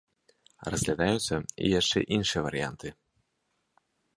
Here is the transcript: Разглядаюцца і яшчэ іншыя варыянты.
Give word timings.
Разглядаюцца 0.75 1.35
і 1.65 1.71
яшчэ 1.79 1.99
іншыя 2.17 2.41
варыянты. 2.47 2.87